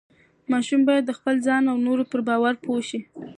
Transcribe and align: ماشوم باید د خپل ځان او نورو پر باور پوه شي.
ماشوم 0.51 0.81
باید 0.87 1.03
د 1.07 1.11
خپل 1.19 1.35
ځان 1.47 1.63
او 1.71 1.77
نورو 1.85 2.03
پر 2.11 2.19
باور 2.27 2.53
پوه 2.63 2.81
شي. 2.89 2.99